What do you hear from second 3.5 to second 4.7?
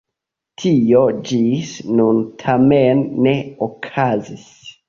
okazis.